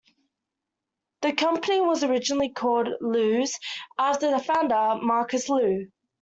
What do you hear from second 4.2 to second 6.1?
the founder, Marcus Loew.